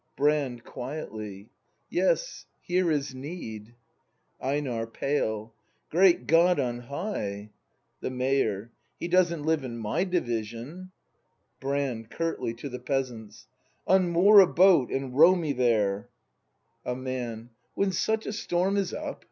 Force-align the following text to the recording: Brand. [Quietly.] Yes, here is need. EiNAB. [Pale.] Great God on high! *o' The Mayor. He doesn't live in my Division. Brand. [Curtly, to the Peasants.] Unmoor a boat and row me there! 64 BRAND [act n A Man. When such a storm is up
Brand. 0.17 0.63
[Quietly.] 0.63 1.51
Yes, 1.87 2.47
here 2.59 2.89
is 2.89 3.13
need. 3.13 3.75
EiNAB. 4.41 4.91
[Pale.] 4.93 5.53
Great 5.91 6.25
God 6.25 6.59
on 6.59 6.79
high! 6.79 7.51
*o' 7.51 7.53
The 7.99 8.09
Mayor. 8.09 8.71
He 8.99 9.07
doesn't 9.07 9.43
live 9.43 9.63
in 9.63 9.77
my 9.77 10.03
Division. 10.05 10.91
Brand. 11.59 12.09
[Curtly, 12.09 12.55
to 12.55 12.67
the 12.69 12.79
Peasants.] 12.79 13.45
Unmoor 13.87 14.39
a 14.41 14.47
boat 14.47 14.89
and 14.89 15.15
row 15.15 15.35
me 15.35 15.53
there! 15.53 16.09
64 16.77 16.83
BRAND 16.83 16.87
[act 16.87 16.87
n 16.87 16.91
A 16.91 16.95
Man. 16.95 17.49
When 17.75 17.91
such 17.91 18.25
a 18.25 18.33
storm 18.33 18.77
is 18.77 18.95
up 18.95 19.19